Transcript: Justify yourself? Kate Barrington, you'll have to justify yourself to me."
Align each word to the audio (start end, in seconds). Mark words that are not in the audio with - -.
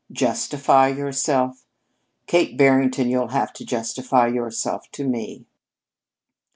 Justify 0.11 0.87
yourself? 0.87 1.63
Kate 2.25 2.57
Barrington, 2.57 3.07
you'll 3.07 3.27
have 3.27 3.53
to 3.53 3.63
justify 3.63 4.25
yourself 4.25 4.89
to 4.93 5.07
me." 5.07 5.45